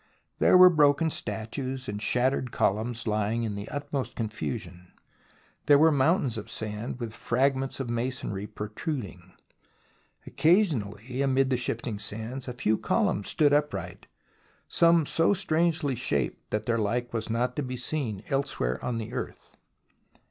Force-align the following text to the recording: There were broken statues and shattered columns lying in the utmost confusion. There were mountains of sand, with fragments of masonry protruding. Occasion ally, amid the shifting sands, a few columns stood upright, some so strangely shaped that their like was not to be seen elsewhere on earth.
There 0.39 0.57
were 0.57 0.71
broken 0.71 1.11
statues 1.11 1.87
and 1.87 2.01
shattered 2.01 2.49
columns 2.51 3.05
lying 3.05 3.43
in 3.43 3.53
the 3.53 3.69
utmost 3.69 4.15
confusion. 4.15 4.91
There 5.67 5.77
were 5.77 5.91
mountains 5.91 6.39
of 6.39 6.49
sand, 6.49 6.99
with 6.99 7.13
fragments 7.13 7.79
of 7.79 7.87
masonry 7.87 8.47
protruding. 8.47 9.33
Occasion 10.25 10.81
ally, 10.81 11.17
amid 11.19 11.51
the 11.51 11.55
shifting 11.57 11.99
sands, 11.99 12.47
a 12.47 12.53
few 12.53 12.79
columns 12.79 13.29
stood 13.29 13.53
upright, 13.53 14.07
some 14.67 15.05
so 15.05 15.35
strangely 15.35 15.93
shaped 15.93 16.49
that 16.49 16.65
their 16.65 16.79
like 16.79 17.13
was 17.13 17.29
not 17.29 17.55
to 17.57 17.61
be 17.61 17.77
seen 17.77 18.23
elsewhere 18.27 18.83
on 18.83 18.99
earth. 19.13 19.55